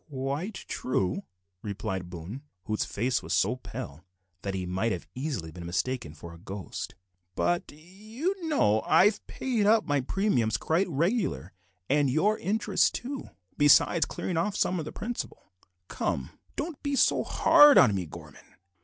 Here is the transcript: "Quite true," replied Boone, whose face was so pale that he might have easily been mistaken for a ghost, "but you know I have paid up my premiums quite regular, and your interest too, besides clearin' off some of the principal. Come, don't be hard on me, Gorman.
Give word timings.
"Quite 0.09 0.65
true," 0.67 1.25
replied 1.61 2.09
Boone, 2.09 2.41
whose 2.63 2.85
face 2.85 3.21
was 3.21 3.33
so 3.33 3.57
pale 3.57 4.03
that 4.41 4.55
he 4.55 4.65
might 4.65 4.91
have 4.91 5.05
easily 5.13 5.51
been 5.51 5.63
mistaken 5.67 6.15
for 6.15 6.33
a 6.33 6.39
ghost, 6.39 6.95
"but 7.35 7.71
you 7.71 8.33
know 8.47 8.81
I 8.87 9.05
have 9.05 9.27
paid 9.27 9.67
up 9.67 9.85
my 9.85 10.01
premiums 10.01 10.57
quite 10.57 10.89
regular, 10.89 11.53
and 11.87 12.09
your 12.09 12.39
interest 12.39 12.95
too, 12.95 13.29
besides 13.59 14.07
clearin' 14.07 14.37
off 14.37 14.55
some 14.55 14.79
of 14.79 14.85
the 14.85 14.91
principal. 14.91 15.53
Come, 15.87 16.31
don't 16.55 16.81
be 16.81 16.97
hard 16.99 17.77
on 17.77 17.93
me, 17.93 18.07
Gorman. 18.07 18.55